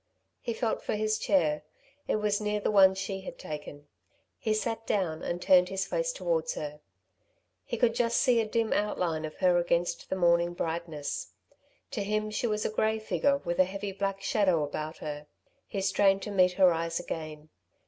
He 0.41 0.55
felt 0.55 0.81
for 0.81 0.95
his 0.95 1.19
chair. 1.19 1.61
It 2.07 2.15
was 2.15 2.41
near 2.41 2.59
the 2.59 2.71
one 2.71 2.95
she 2.95 3.21
had 3.21 3.37
taken. 3.37 3.87
He 4.39 4.51
sat 4.51 4.87
down 4.87 5.21
and 5.21 5.39
turned 5.39 5.69
his 5.69 5.85
face 5.85 6.11
towards 6.11 6.55
her. 6.55 6.79
He 7.65 7.77
could 7.77 7.93
just 7.93 8.17
see 8.17 8.41
a 8.41 8.47
dim 8.47 8.73
outline 8.73 9.25
of 9.25 9.35
her 9.37 9.59
against 9.59 10.09
the 10.09 10.15
morning 10.15 10.55
brightness. 10.55 11.33
To 11.91 12.01
him 12.03 12.31
she 12.31 12.47
was 12.47 12.65
a 12.65 12.71
grey 12.71 12.97
figure 12.97 13.37
with 13.45 13.59
a 13.59 13.63
heavy 13.63 13.91
black 13.91 14.23
shadow 14.23 14.63
about 14.63 14.97
her. 15.05 15.27
He 15.67 15.81
strained 15.81 16.23
to 16.23 16.31
meet 16.31 16.53
her 16.53 16.73
eyes 16.73 16.99
again. 16.99 17.49